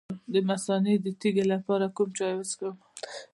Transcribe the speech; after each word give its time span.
د 0.33 0.35
مثانې 0.49 0.93
د 1.01 1.07
تیږې 1.19 1.45
لپاره 1.53 1.85
کوم 1.95 2.09
چای 2.17 2.33
وڅښم؟ 2.35 2.75